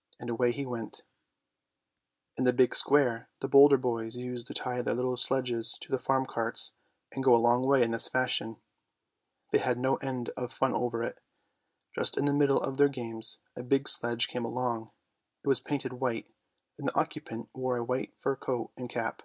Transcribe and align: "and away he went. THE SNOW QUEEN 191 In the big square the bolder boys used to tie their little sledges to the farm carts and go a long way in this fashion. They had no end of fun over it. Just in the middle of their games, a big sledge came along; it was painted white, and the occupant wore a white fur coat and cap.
"and 0.20 0.30
away 0.30 0.52
he 0.52 0.64
went. 0.64 1.02
THE 2.36 2.44
SNOW 2.44 2.44
QUEEN 2.44 2.44
191 2.44 2.44
In 2.44 2.44
the 2.44 2.62
big 2.62 2.74
square 2.76 3.28
the 3.40 3.48
bolder 3.48 3.76
boys 3.76 4.16
used 4.16 4.46
to 4.46 4.54
tie 4.54 4.80
their 4.80 4.94
little 4.94 5.16
sledges 5.16 5.72
to 5.78 5.90
the 5.90 5.98
farm 5.98 6.24
carts 6.24 6.76
and 7.10 7.24
go 7.24 7.34
a 7.34 7.42
long 7.42 7.66
way 7.66 7.82
in 7.82 7.90
this 7.90 8.06
fashion. 8.06 8.58
They 9.50 9.58
had 9.58 9.80
no 9.80 9.96
end 9.96 10.28
of 10.36 10.52
fun 10.52 10.72
over 10.72 11.02
it. 11.02 11.20
Just 11.92 12.16
in 12.16 12.26
the 12.26 12.32
middle 12.32 12.62
of 12.62 12.76
their 12.76 12.88
games, 12.88 13.40
a 13.56 13.64
big 13.64 13.88
sledge 13.88 14.28
came 14.28 14.44
along; 14.44 14.92
it 15.42 15.48
was 15.48 15.58
painted 15.58 15.94
white, 15.94 16.30
and 16.78 16.86
the 16.86 16.94
occupant 16.94 17.48
wore 17.52 17.76
a 17.76 17.82
white 17.82 18.14
fur 18.20 18.36
coat 18.36 18.70
and 18.76 18.88
cap. 18.88 19.24